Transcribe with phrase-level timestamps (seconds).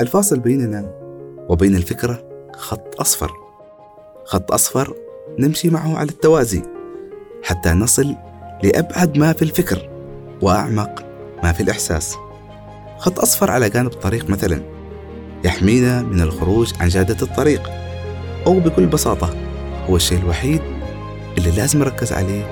[0.00, 0.94] الفاصل بيننا
[1.48, 2.24] وبين الفكرة
[2.56, 3.30] خط أصفر.
[4.24, 4.94] خط أصفر
[5.38, 6.62] نمشي معه على التوازي
[7.42, 8.16] حتى نصل
[8.62, 9.90] لأبعد ما في الفكر
[10.42, 11.04] وأعمق
[11.42, 12.16] ما في الإحساس.
[12.98, 14.62] خط أصفر على جانب الطريق مثلا
[15.44, 17.70] يحمينا من الخروج عن جادة الطريق
[18.46, 19.34] أو بكل بساطة
[19.88, 20.60] هو الشيء الوحيد
[21.38, 22.44] اللي لازم نركز عليه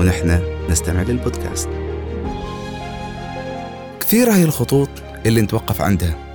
[0.00, 0.40] ونحن
[0.70, 1.68] نستمع للبودكاست.
[4.00, 4.88] كثيرة هي الخطوط
[5.26, 6.27] اللي نتوقف عندها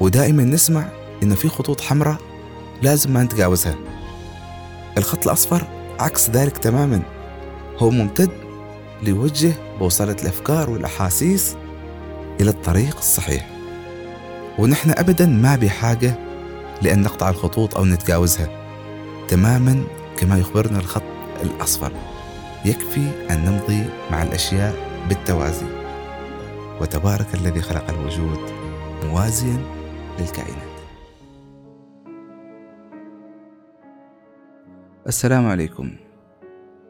[0.00, 0.88] ودائما نسمع
[1.22, 2.16] إنه في خطوط حمراء
[2.82, 3.74] لازم ما نتجاوزها.
[4.98, 5.66] الخط الأصفر
[5.98, 7.02] عكس ذلك تماما.
[7.78, 8.30] هو ممتد
[9.02, 11.56] ليوجه بوصلة الأفكار والأحاسيس
[12.40, 13.48] إلى الطريق الصحيح.
[14.58, 16.14] ونحن أبدا ما بحاجة
[16.82, 18.48] لأن نقطع الخطوط أو نتجاوزها.
[19.28, 19.84] تماما
[20.18, 21.02] كما يخبرنا الخط
[21.42, 21.92] الأصفر.
[22.64, 24.74] يكفي أن نمضي مع الأشياء
[25.08, 25.66] بالتوازي.
[26.80, 28.38] وتبارك الذي خلق الوجود
[29.04, 29.79] موازيا
[30.20, 30.80] للكائنات.
[35.06, 35.90] السلام عليكم.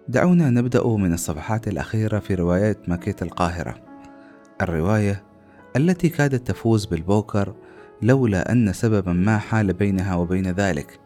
[0.08, 3.74] دعونا نبدأ من الصفحات الأخيرة في رواية مكيت القاهرة.
[4.62, 5.22] الرواية
[5.76, 7.54] التي كادت تفوز بالبوكر
[8.02, 11.00] لولا أن سببا ما حال بينها وبين ذلك.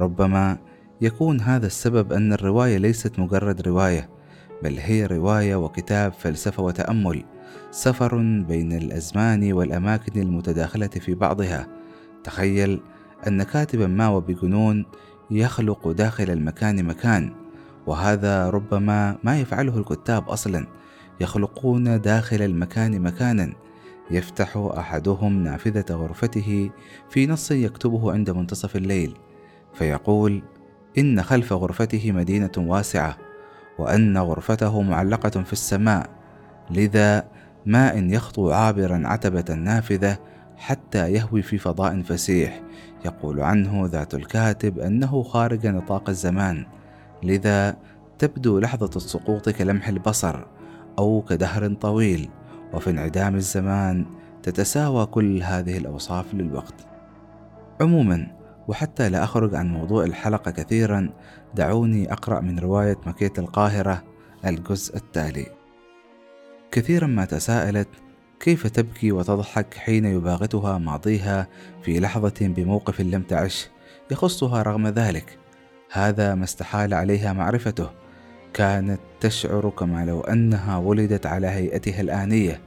[0.00, 0.58] ربما
[1.00, 4.08] يكون هذا السبب أن الرواية ليست مجرد رواية
[4.62, 7.24] بل هي رواية وكتاب فلسفة وتأمل.
[7.70, 8.16] سفر
[8.48, 11.66] بين الأزمان والأماكن المتداخلة في بعضها.
[12.24, 12.80] تخيل
[13.26, 14.86] أن كاتبا ما وبجنون
[15.30, 17.32] يخلق داخل المكان مكان
[17.86, 20.66] وهذا ربما ما يفعله الكتاب أصلا.
[21.20, 23.52] يخلقون داخل المكان مكانا.
[24.10, 26.70] يفتح أحدهم نافذة غرفته
[27.10, 29.16] في نص يكتبه عند منتصف الليل
[29.74, 30.42] فيقول
[30.98, 33.16] إن خلف غرفته مدينة واسعة
[33.78, 36.10] وأن غرفته معلقة في السماء.
[36.70, 37.28] لذا
[37.66, 40.18] ما ان يخطو عابرا عتبة النافذه
[40.56, 42.62] حتى يهوي في فضاء فسيح
[43.04, 46.66] يقول عنه ذات الكاتب أنه خارج نطاق الزمان
[47.22, 47.76] لذا
[48.18, 50.44] تبدو لحظة السقوط كلمح البصر
[50.98, 52.28] أو كدهر طويل
[52.74, 54.06] وفي انعدام الزمان
[54.42, 56.86] تتساوى كل هذه الأوصاف للوقت.
[57.80, 58.36] عموما
[58.68, 61.10] وحتى لا أخرج عن موضوع الحلقة كثيرا
[61.54, 64.02] دعوني أقرأ من رواية مكيت القاهرة
[64.44, 65.55] الجزء التالي.
[66.70, 67.88] كثيرا ما تساءلت
[68.40, 71.48] كيف تبكي وتضحك حين يباغتها ماضيها
[71.82, 73.68] في لحظة بموقف لم تعش
[74.10, 75.38] يخصها رغم ذلك.
[75.92, 77.90] هذا ما استحال عليها معرفته.
[78.54, 82.60] كانت تشعر كما لو أنها ولدت على هيئتها الآنية.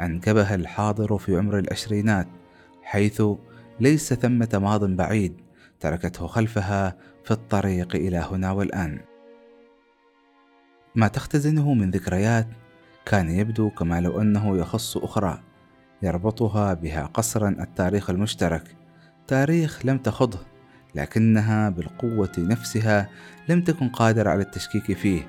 [0.00, 2.26] أنكبها الحاضر في عمر العشرينات
[2.82, 3.22] حيث
[3.80, 5.40] ليس ثمة ماض بعيد
[5.80, 9.00] تركته خلفها في الطريق إلى هنا والآن.
[10.94, 12.46] ما تختزنه من ذكريات
[13.08, 15.42] كان يبدو كما لو أنه يخص أخرى
[16.02, 18.76] يربطها بها قصرا التاريخ المشترك.
[19.26, 20.38] تاريخ لم تخضه
[20.94, 23.08] لكنها بالقوة نفسها
[23.48, 25.26] لم تكن قادرة على التشكيك فيه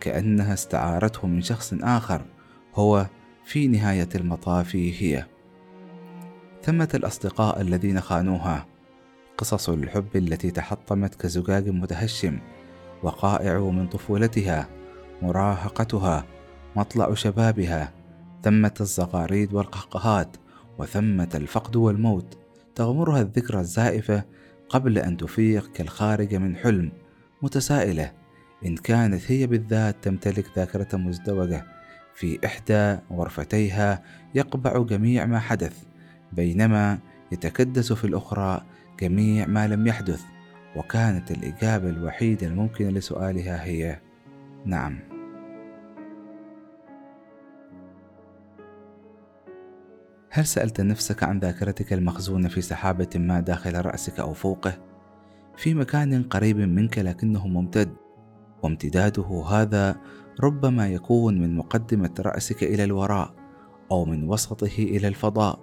[0.00, 2.24] كأنها استعارته من شخص آخر
[2.74, 3.06] هو
[3.44, 5.26] في نهاية المطاف هي.
[6.62, 8.66] ثمة الأصدقاء الذين خانوها.
[9.38, 12.38] قصص الحب التي تحطمت كزجاج متهشم
[13.02, 14.68] وقائع من طفولتها
[15.22, 16.24] مراهقتها
[16.76, 17.92] مطلع شبابها
[18.42, 20.36] ثمة الزغاريد والقهقهات
[20.78, 22.38] وثمة الفقد والموت.
[22.74, 24.24] تغمرها الذكرى الزائفة
[24.68, 26.92] قبل أن تفيق كالخارج من حلم
[27.42, 28.12] متسائلة.
[28.66, 31.66] إن كانت هي بالذات تمتلك ذاكرة مزدوجة
[32.14, 34.02] في إحدى غرفتيها
[34.34, 35.82] يقبع جميع ما حدث
[36.32, 36.98] بينما
[37.32, 38.62] يتكدس في الأخرى
[39.00, 40.22] جميع ما لم يحدث.
[40.76, 44.00] وكانت الإجابة الوحيدة الممكنة لسؤالها هي
[44.64, 45.09] نعم.
[50.32, 54.78] هل سألت نفسك عن ذاكرتك المخزونة في سحابة ما داخل رأسك أو فوقه؟
[55.56, 57.94] في مكان قريب منك لكنه ممتد
[58.62, 59.96] وامتداده هذا
[60.40, 63.34] ربما يكون من مقدمة رأسك إلى الوراء
[63.90, 65.60] أو من وسطه إلى الفضاء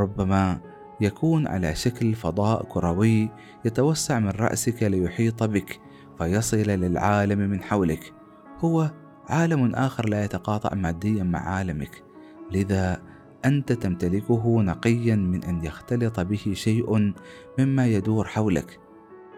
[0.00, 0.60] ربما
[1.00, 3.30] يكون على شكل فضاء كروي
[3.64, 5.80] يتوسع من رأسك ليحيط بك
[6.18, 8.12] فيصل للعالم من حولك
[8.58, 8.90] هو
[9.28, 12.04] عالم آخر لا يتقاطع ماديا مع عالمك
[12.52, 13.02] لذا
[13.44, 17.12] أنت تمتلكه نقيا من أن يختلط به شيء
[17.58, 18.80] مما يدور حولك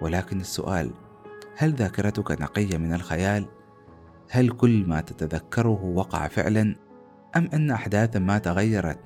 [0.01, 0.91] ولكن السؤال
[1.57, 3.47] هل ذاكرتك نقية من الخيال؟
[4.31, 6.77] هل كل ما تتذكره وقع فعلا؟
[7.37, 8.99] أم أن أحداثا ما تغيرت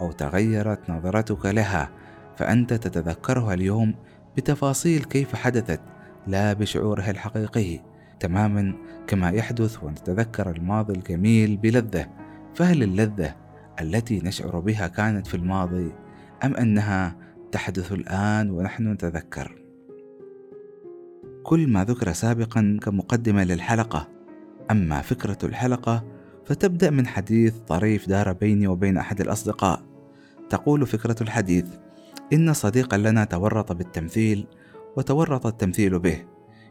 [0.00, 1.90] أو تغيرت نظرتك لها
[2.36, 3.94] فأنت تتذكرها اليوم
[4.36, 5.80] بتفاصيل كيف حدثت
[6.26, 7.80] لا بشعورها الحقيقي
[8.20, 8.74] تماما
[9.06, 12.06] كما يحدث ونتذكر الماضي الجميل بلذة
[12.54, 13.34] فهل اللذة
[13.80, 15.92] التي نشعر بها كانت في الماضي
[16.44, 17.16] أم أنها
[17.52, 19.62] تحدث الآن ونحن نتذكر؟
[21.42, 24.08] كل ما ذكر سابقا كمقدمة للحلقة.
[24.70, 26.04] أما فكرة الحلقة
[26.44, 29.82] فتبدأ من حديث طريف دار بيني وبين أحد الأصدقاء.
[30.50, 31.64] تقول فكرة الحديث
[32.32, 34.46] إن صديقا لنا تورط بالتمثيل
[34.96, 36.24] وتورط التمثيل به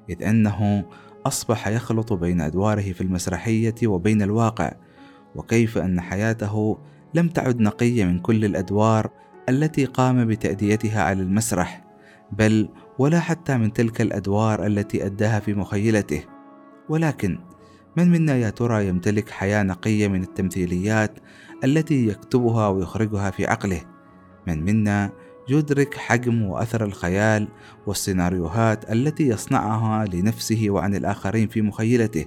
[0.09, 0.85] إذ أنه
[1.25, 4.71] أصبح يخلط بين أدواره في المسرحية وبين الواقع
[5.35, 6.77] وكيف أن حياته
[7.13, 9.09] لم تعد نقية من كل الأدوار
[9.49, 11.83] التي قام بتأديتها على المسرح
[12.31, 12.69] بل
[12.99, 16.23] ولا حتى من تلك الأدوار التي أداها في مخيلته.
[16.89, 17.39] ولكن
[17.97, 21.19] من منا يا ترى يمتلك حياة نقية من التمثيليات
[21.63, 23.81] التي يكتبها ويخرجها في عقله؟
[24.47, 25.11] من منا
[25.49, 27.47] يدرك حجم وأثر الخيال
[27.87, 32.25] والسيناريوهات التي يصنعها لنفسه وعن الآخرين في مخيلته؟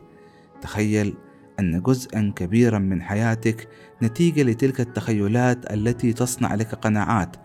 [0.62, 1.14] تخيل
[1.60, 3.68] أن جزءا كبيرا من حياتك
[4.02, 7.36] نتيجة لتلك التخيلات التي تصنع لك قناعات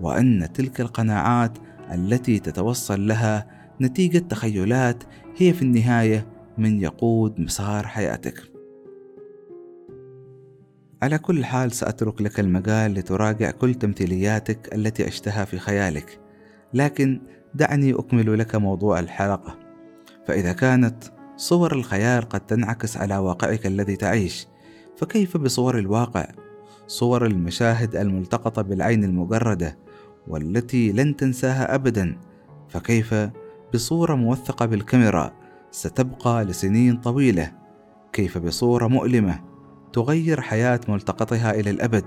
[0.00, 1.58] وأن تلك القناعات
[1.92, 3.46] التي تتوصل لها
[3.80, 5.04] نتيجة تخيلات
[5.36, 6.26] هي في النهاية
[6.58, 8.42] من يقود مسار حياتك.
[11.02, 16.20] على كل حال سأترك لك المجال لتراجع كل تمثيلياتك التي عشتها في خيالك
[16.74, 17.20] لكن
[17.54, 19.58] دعني أكمل لك موضوع الحلقة.
[20.26, 21.04] فإذا كانت
[21.36, 24.46] صور الخيال قد تنعكس على واقعك الذي تعيش.
[24.96, 26.26] فكيف بصور الواقع؟
[26.86, 29.78] صور المشاهد الملتقطة بالعين المجردة
[30.28, 32.18] والتي لن تنساها أبدا.
[32.68, 33.14] فكيف
[33.74, 35.32] بصورة موثقة بالكاميرا
[35.70, 37.52] ستبقى لسنين طويلة؟
[38.12, 39.40] كيف بصورة مؤلمة
[39.92, 42.04] تغير حياة ملتقطها إلى الأبد؟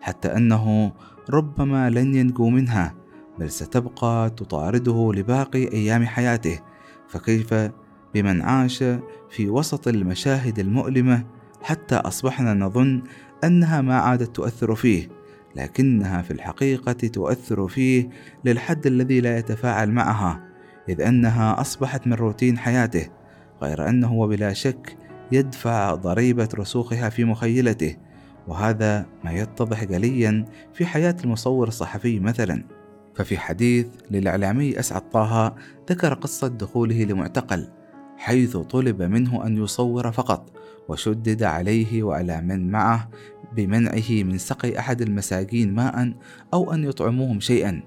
[0.00, 0.92] حتى أنه
[1.30, 2.94] ربما لن ينجو منها
[3.38, 6.60] بل ستبقى تطارده لباقي أيام حياته.
[7.08, 7.54] فكيف
[8.14, 8.84] بمن عاش
[9.30, 11.24] في وسط المشاهد المؤلمة
[11.62, 13.02] حتى أصبحنا نظن
[13.44, 15.08] أنها ما عادت تؤثر فيه
[15.56, 18.08] لكنها في الحقيقة تؤثر فيه
[18.44, 20.48] للحد الذي لا يتفاعل معها
[20.88, 23.08] إذ أنها أصبحت من روتين حياته
[23.62, 24.96] غير أنه وبلا شك
[25.32, 27.96] يدفع ضريبة رسوخها في مخيلته
[28.48, 30.44] وهذا ما يتضح جليا
[30.74, 32.64] في حياة المصور الصحفي مثلا.
[33.14, 35.54] ففي حديث للإعلامي أسعد طه
[35.90, 37.68] ذكر قصة دخوله لمعتقل
[38.16, 40.50] حيث طلب منه أن يصور فقط
[40.88, 43.10] وشدد عليه وعلى من معه
[43.56, 46.12] بمنعه من سقي أحد المساجين ماء
[46.54, 47.82] أو أن يطعموهم شيئا.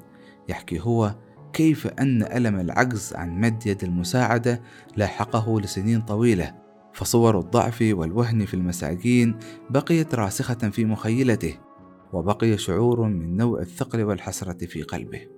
[0.49, 1.15] يحكي هو
[1.53, 4.61] كيف أن ألم العجز عن مد يد المساعدة
[4.95, 6.55] لاحقه لسنين طويلة
[6.93, 9.35] فصور الضعف والوهن في المساجين
[9.69, 11.57] بقيت راسخة في مخيلته
[12.13, 15.36] وبقي شعور من نوع الثقل والحسرة في قلبه.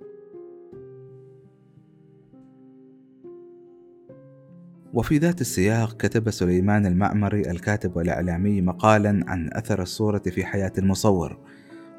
[4.94, 11.38] وفي ذات السياق كتب سليمان المعمري الكاتب والإعلامي مقالا عن أثر الصورة في حياة المصور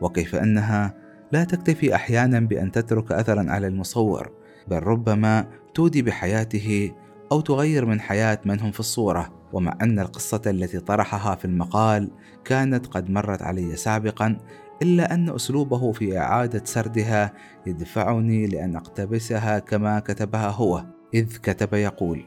[0.01, 0.93] وكيف أنها
[1.31, 4.31] لا تكتفي أحيانا بأن تترك أثرا على المصور
[4.67, 6.91] بل ربما تودي بحياته
[7.31, 12.11] أو تغير من حياة من هم في الصورة ومع أن القصة التي طرحها في المقال
[12.45, 14.37] كانت قد مرت علي سابقا
[14.81, 17.33] إلا أن أسلوبه في إعادة سردها
[17.67, 22.25] يدفعني لأن أقتبسها كما كتبها هو إذ كتب يقول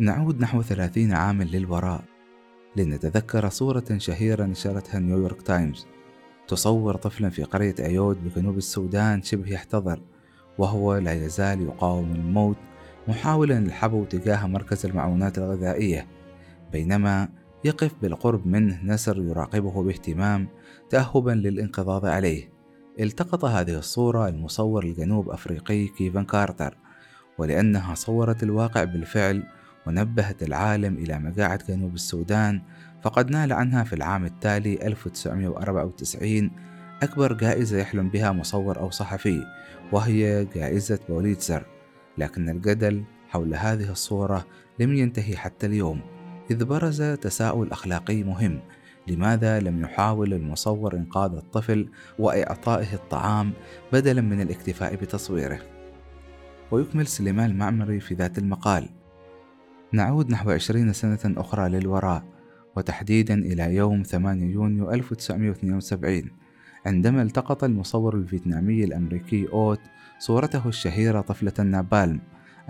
[0.00, 2.04] نعود نحو ثلاثين عاما للوراء
[2.76, 5.86] لنتذكر صورة شهيرة نشرتها نيويورك تايمز.
[6.48, 10.00] تصور طفلا في قرية أيود بجنوب السودان شبه يحتضر
[10.58, 12.56] وهو لا يزال يقاوم الموت
[13.08, 16.06] محاولا الحبو تجاه مركز المعونات الغذائية
[16.72, 17.28] بينما
[17.64, 20.48] يقف بالقرب منه نسر يراقبه باهتمام
[20.90, 22.52] تأهبا للانقضاض عليه.
[23.00, 26.76] التقط هذه الصورة المصور الجنوب أفريقي كيفن كارتر
[27.38, 29.57] ولأنها صورت الواقع بالفعل
[29.88, 32.62] ونبهت العالم إلى مجاعة جنوب السودان
[33.02, 36.50] فقد نال عنها في العام التالي 1994
[37.02, 39.44] أكبر جائزة يحلم بها مصور أو صحفي
[39.92, 41.66] وهي جائزة بوليتزر.
[42.18, 44.46] لكن الجدل حول هذه الصورة
[44.80, 46.00] لم ينتهي حتى اليوم
[46.50, 48.60] إذ برز تساؤل أخلاقي مهم
[49.08, 53.52] لماذا لم يحاول المصور إنقاذ الطفل وإعطائه الطعام
[53.92, 55.60] بدلا من الاكتفاء بتصويره؟
[56.70, 58.97] ويكمل سليمان المعمري في ذات المقال.
[59.92, 62.24] نعود نحو عشرين سنة أخرى للوراء
[62.76, 66.22] وتحديدا إلى يوم 8 يونيو 1972
[66.86, 69.80] عندما التقط المصور الفيتنامي الأمريكي أوت
[70.18, 72.20] صورته الشهيرة طفلة النابالم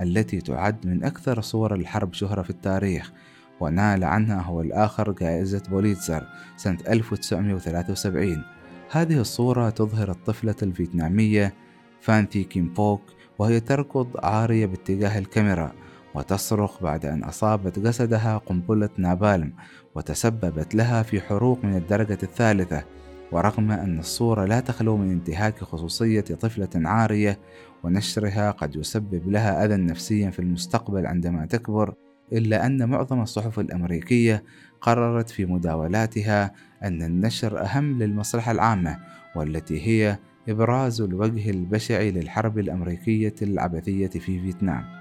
[0.00, 3.12] التي تعد من أكثر صور الحرب شهرة في التاريخ
[3.60, 8.44] ونال عنها هو الآخر جائزة بوليتزر سنة 1973
[8.90, 11.54] هذه الصورة تظهر الطفلة الفيتنامية
[12.00, 13.02] فانتي كيمبوك
[13.38, 15.72] وهي تركض عارية باتجاه الكاميرا
[16.14, 19.52] وتصرخ بعد أن أصابت جسدها قنبلة نابالم
[19.94, 22.84] وتسببت لها في حروق من الدرجة الثالثة
[23.32, 27.38] ورغم أن الصورة لا تخلو من انتهاك خصوصية طفلة عارية
[27.84, 31.94] ونشرها قد يسبب لها أذى نفسيا في المستقبل عندما تكبر
[32.32, 34.44] إلا أن معظم الصحف الأمريكية
[34.80, 36.52] قررت في مداولاتها
[36.84, 38.98] أن النشر أهم للمصلحة العامة
[39.36, 44.97] والتي هي إبراز الوجه البشع للحرب الأمريكية العبثية في فيتنام.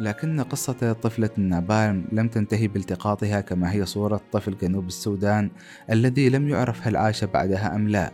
[0.00, 5.50] لكن قصة طفلة النابالم لم تنتهي بالتقاطها كما هي صورة طفل جنوب السودان
[5.90, 8.10] الذي لم يعرف هل عاش بعدها أم لا،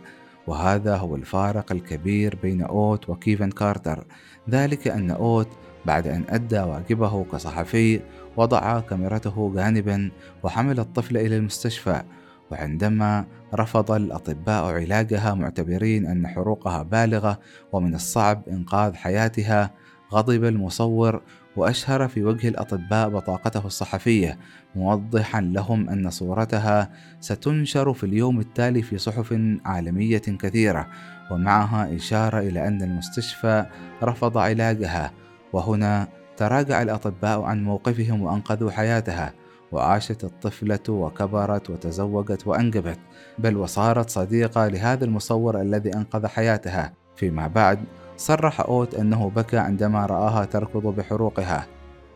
[0.47, 4.05] وهذا هو الفارق الكبير بين أوت وكيفن كارتر،
[4.49, 5.47] ذلك أن أوت
[5.85, 7.99] بعد أن أدى واجبه كصحفي
[8.37, 10.11] وضع كاميرته جانبا
[10.43, 12.03] وحمل الطفل إلى المستشفى.
[12.51, 17.39] وعندما رفض الأطباء علاجها معتبرين أن حروقها بالغة
[17.71, 19.71] ومن الصعب إنقاذ حياتها
[20.13, 21.21] غضب المصور
[21.55, 24.37] وأشهر في وجه الأطباء بطاقته الصحفية
[24.75, 30.87] موضحا لهم أن صورتها ستنشر في اليوم التالي في صحف عالمية كثيرة
[31.31, 33.65] ومعها إشارة إلى أن المستشفى
[34.03, 35.11] رفض علاجها.
[35.53, 36.07] وهنا
[36.37, 39.33] تراجع الأطباء عن موقفهم وأنقذوا حياتها.
[39.71, 42.99] وعاشت الطفلة وكبرت وتزوجت وأنجبت
[43.39, 46.93] بل وصارت صديقة لهذا المصور الذي أنقذ حياتها.
[47.15, 47.79] فيما بعد
[48.17, 51.67] صرح أوت أنه بكى عندما رآها تركض بحروقها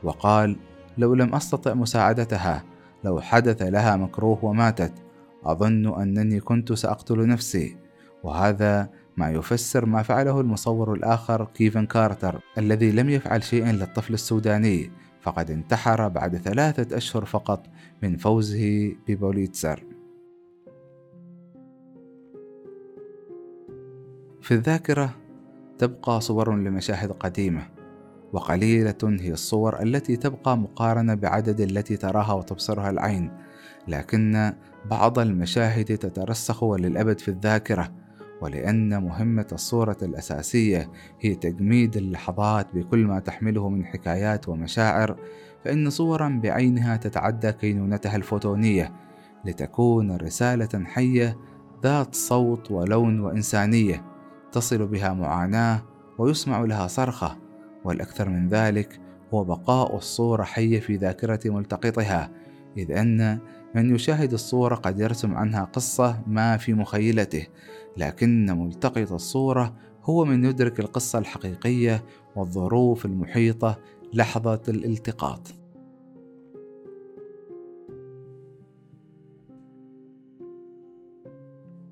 [0.04, 0.56] وقال
[0.98, 2.64] لو لم أستطع مساعدتها
[3.04, 4.94] لو حدث لها مكروه وماتت
[5.44, 7.78] أظن أنني كنت سأقتل نفسي
[8.24, 14.92] وهذا ما يفسر ما فعله المصور الآخر كيفن كارتر الذي لم يفعل شيئا للطفل السوداني
[15.22, 17.68] فقد انتحر بعد ثلاثة أشهر فقط
[18.04, 19.84] من فوزه ببوليتسر
[24.42, 25.16] في الذاكرة
[25.80, 27.68] تبقى صور لمشاهد قديمة
[28.34, 33.32] وقليلة هي الصور التي تبقى مقارنة بعدد التي تراها وتبصرها العين
[33.88, 34.54] لكن
[34.86, 37.92] بعض المشاهد تترسخ وللأبد في الذاكرة
[38.42, 45.16] ولأن مهمة الصورة الأساسية هي تجميد اللحظات بكل ما تحمله من حكايات ومشاعر
[45.66, 48.94] فإن صورا بعينها تتعدى كينونتها الفوتونية
[49.46, 51.38] لتكون رسالة حية
[51.84, 54.17] ذات صوت ولون وإنسانية.
[54.58, 55.84] تصل بها معاناة
[56.18, 57.38] ويسمع لها صرخة
[57.84, 59.00] والأكثر من ذلك
[59.34, 62.32] هو بقاء الصورة حية في ذاكرة ملتقطها
[62.78, 63.40] إذ أن
[63.76, 67.48] من يشاهد الصورة قد يرسم عنها قصة ما في مخيلته
[67.98, 69.74] لكن ملتقط الصورة
[70.04, 72.04] هو من يدرك القصة الحقيقية
[72.36, 73.80] والظروف المحيطة
[74.14, 75.48] لحظة الالتقاط.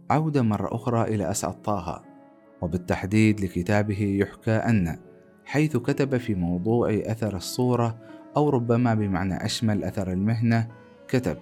[0.09, 2.14] عودة مرة أخرى إلى أسعد طه
[2.61, 4.99] وبالتحديد لكتابه يحكى أن
[5.45, 7.97] حيث كتب في موضوع أثر الصورة
[8.37, 10.67] أو ربما بمعنى أشمل أثر المهنة
[11.07, 11.37] كتب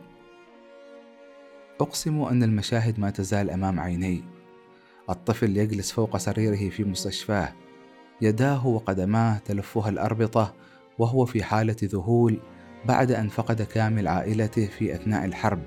[1.82, 4.24] أقسم أن المشاهد ما تزال أمام عيني.
[5.10, 7.53] الطفل يجلس فوق سريره في مستشفاه.
[8.22, 10.53] يداه وقدماه تلفها الأربطة
[11.00, 12.39] وهو في حالة ذهول
[12.86, 15.60] بعد أن فقد كامل عائلته في أثناء الحرب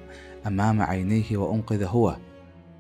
[0.47, 2.17] أمام عينيه وأنقذ هو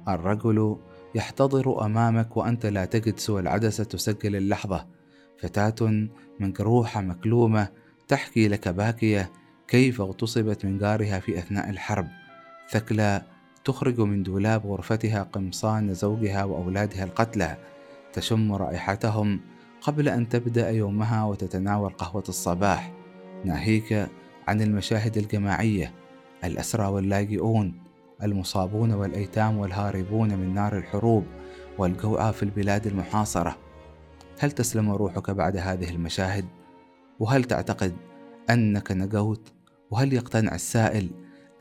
[0.09, 0.77] الرجل
[1.17, 4.87] يحتضر أمامك وأنت لا تجد سوى العدسة تسجل اللحظة.
[5.39, 5.87] فتاة
[6.41, 7.69] من جروحة مكلومة
[8.09, 9.33] تحكي لك باكية
[9.69, 12.09] كيف اغتصبت من جارها في أثناء الحرب.
[12.71, 13.23] ثكلى
[13.65, 17.57] تخرج من دولاب غرفتها قمصان زوجها وأولادها القتلى.
[18.13, 19.41] تشم رائحتهم
[19.81, 22.93] قبل أن تبدأ يومها وتتناول قهوة الصباح.
[23.45, 24.09] ناهيك
[24.49, 25.93] عن المشاهد الجماعية.
[26.45, 27.86] الأسرى واللاجئون.
[28.23, 31.25] المصابون والأيتام والهاربون من نار الحروب
[31.79, 33.57] والجوعى في البلاد المحاصرة
[34.39, 36.45] هل تسلم روحك بعد هذه المشاهد؟
[37.19, 37.97] وهل تعتقد
[38.51, 39.53] أنك نجوت؟
[39.91, 41.11] وهل يقتنع السائل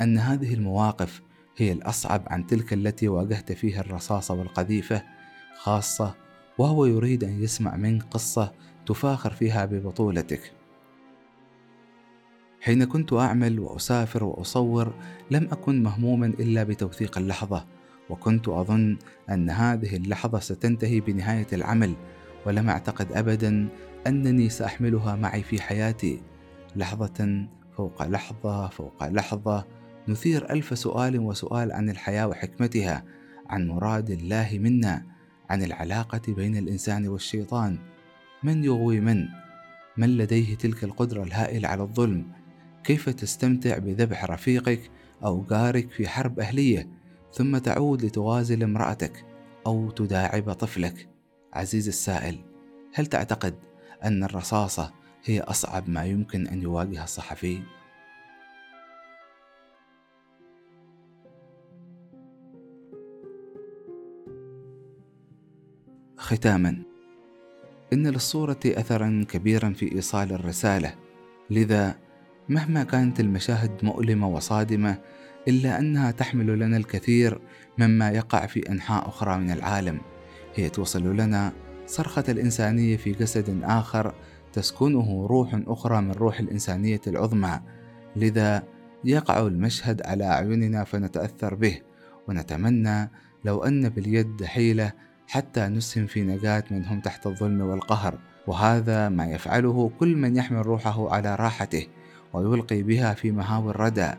[0.02, 1.22] أن هذه المواقف
[1.58, 5.04] هي الأصعب عن تلك التي واجهت فيها الرصاصة والقذيفة
[5.58, 6.16] خاصة
[6.58, 8.52] وهو يريد أن يسمع منك قصة
[8.86, 10.52] تفاخر فيها ببطولتك
[12.66, 14.94] حين كنت أعمل وأسافر وأصور
[15.32, 17.66] لم أكن مهموما إلا بتوثيق اللحظة
[18.10, 18.98] وكنت أظن
[19.30, 21.94] أن هذه اللحظة ستنتهي بنهاية العمل
[22.46, 23.68] ولم أعتقد أبدا
[24.08, 26.22] أنني سأحملها معي في حياتي.
[26.76, 29.66] لحظة فوق لحظة فوق لحظة
[30.08, 33.04] نثير ألف سؤال وسؤال عن الحياة وحكمتها
[33.50, 35.06] عن مراد الله منا
[35.50, 37.78] عن العلاقة بين الإنسان والشيطان.
[38.44, 39.26] من يغوي من؟
[39.98, 42.45] من لديه تلك القدرة الهائلة على الظلم؟
[42.86, 44.92] كيف تستمتع بذبح رفيقك
[45.24, 46.90] أو جارك في حرب أهلية
[47.34, 49.26] ثم تعود لتغازل امرأتك
[49.68, 51.10] أو تداعب طفلك
[51.54, 52.40] عزيز السائل
[52.94, 53.56] هل تعتقد
[54.04, 54.94] أن الرصاصة
[55.26, 57.60] هي أصعب ما يمكن أن يواجه الصحفي؟
[66.18, 66.84] ختاما
[67.94, 70.96] إن للصورة أثرا كبيرا في إيصال الرسالة
[71.50, 72.05] لذا
[72.50, 74.98] مهما كانت المشاهد مؤلمة وصادمة
[75.48, 77.42] إلا أنها تحمل لنا الكثير
[77.78, 80.02] مما يقع في أنحاء أخرى من العالم.
[80.56, 81.54] هي توصل لنا
[81.86, 84.14] صرخة الإنسانية في جسد آخر
[84.54, 87.60] تسكنه روح أخرى من روح الإنسانية العظمى.
[88.16, 88.64] لذا
[89.04, 91.82] يقع المشهد على أعيننا فنتأثر به
[92.28, 93.10] ونتمنى
[93.46, 94.92] لو أن باليد حيلة
[95.28, 98.20] حتى نسهم في نجاة من هم تحت الظلم والقهر.
[98.48, 101.88] وهذا ما يفعله كل من يحمل روحه على راحته.
[102.36, 104.12] ويلقي بها في مهاوي الردى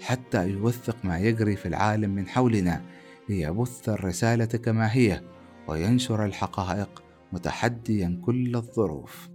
[0.00, 2.82] حتى يوثق ما يجري في العالم من حولنا
[3.28, 5.20] ليبث الرسالة كما هي
[5.68, 7.02] وينشر الحقائق
[7.32, 9.28] متحديا كل الظروف.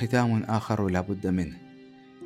[0.00, 1.56] ختام آخر لا بد منه.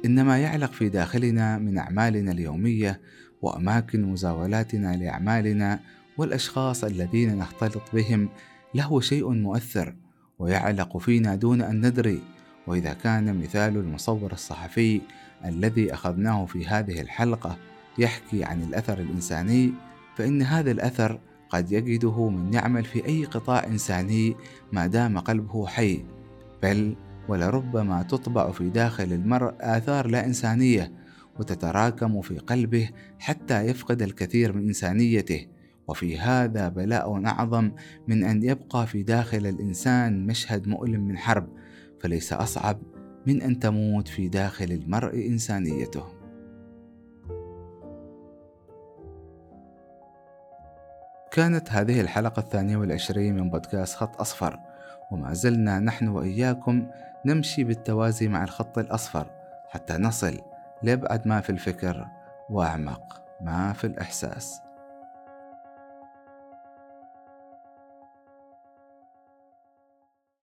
[0.05, 3.01] إن ما يعلق في داخلنا من أعمالنا اليومية
[3.43, 5.81] وأماكن مزاولاتنا لأعمالنا
[6.19, 8.29] والأشخاص الذين نختلط بهم
[8.75, 9.95] له شيء مؤثر
[10.39, 12.21] ويعلق فينا دون أن ندري
[12.69, 15.01] وإذا كان مثال المصور الصحفي
[15.45, 17.57] الذي أخذناه في هذه الحلقة
[17.99, 19.73] يحكي عن الأثر الإنساني
[20.17, 21.21] فإن هذا الأثر
[21.51, 24.37] قد يجده من يعمل في أي قطاع إنساني
[24.73, 26.05] ما دام قلبه حي.
[26.63, 26.97] بل
[27.29, 30.93] ولربما تطبع في داخل المرء آثار لا إنسانية
[31.39, 35.47] وتتراكم في قلبه حتى يفقد الكثير من إنسانيته.
[35.89, 37.71] وفي هذا بلاء أعظم
[38.09, 41.49] من أن يبقى في داخل الإنسان مشهد مؤلم من حرب
[42.01, 42.79] فليس أصعب
[43.27, 46.05] من أن تموت في داخل المرء إنسانيته.
[51.31, 54.61] كانت هذه الحلقة الثانية والعشرين من بودكاست خط أصفر
[55.11, 56.87] وما زلنا نحن وإياكم
[57.27, 59.31] نمشي بالتوازي مع الخط الأصفر
[59.69, 60.39] حتى نصل
[60.83, 62.07] لأبعد ما في الفكر
[62.51, 64.61] وأعمق ما في الإحساس.